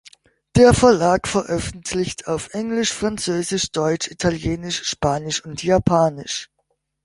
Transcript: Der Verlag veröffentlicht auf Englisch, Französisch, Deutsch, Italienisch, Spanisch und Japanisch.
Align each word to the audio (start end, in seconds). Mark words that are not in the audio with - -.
Der 0.55 0.73
Verlag 0.73 1.27
veröffentlicht 1.27 2.25
auf 2.25 2.55
Englisch, 2.55 2.91
Französisch, 2.91 3.71
Deutsch, 3.71 4.07
Italienisch, 4.09 4.81
Spanisch 4.85 5.45
und 5.45 5.61
Japanisch. 5.61 6.49